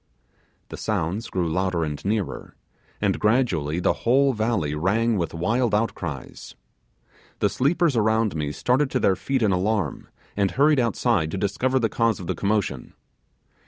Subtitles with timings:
[0.69, 2.55] The sounds grew louder and nearer,
[2.99, 6.55] and gradually the whole valley rang with wild outcries.
[7.37, 11.77] The sleepers around me started to their feet in alarm, and hurried outside to discover
[11.77, 12.93] the cause of the commotion.